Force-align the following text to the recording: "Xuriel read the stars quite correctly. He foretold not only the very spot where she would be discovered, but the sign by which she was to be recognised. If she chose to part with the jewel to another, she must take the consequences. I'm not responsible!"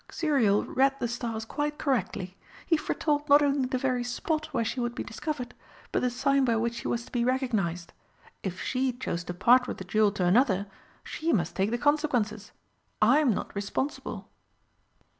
"Xuriel 0.11 0.65
read 0.67 0.99
the 0.99 1.07
stars 1.07 1.45
quite 1.45 1.77
correctly. 1.77 2.35
He 2.65 2.75
foretold 2.75 3.29
not 3.29 3.43
only 3.43 3.67
the 3.67 3.77
very 3.77 4.03
spot 4.03 4.47
where 4.47 4.65
she 4.65 4.79
would 4.79 4.95
be 4.95 5.03
discovered, 5.03 5.53
but 5.91 6.01
the 6.01 6.09
sign 6.09 6.43
by 6.43 6.55
which 6.55 6.73
she 6.73 6.87
was 6.87 7.05
to 7.05 7.11
be 7.11 7.23
recognised. 7.23 7.93
If 8.41 8.59
she 8.59 8.93
chose 8.93 9.23
to 9.25 9.35
part 9.35 9.67
with 9.67 9.77
the 9.77 9.83
jewel 9.83 10.11
to 10.13 10.25
another, 10.25 10.65
she 11.03 11.31
must 11.31 11.55
take 11.55 11.69
the 11.69 11.77
consequences. 11.77 12.51
I'm 12.99 13.31
not 13.35 13.53
responsible!" 13.55 14.27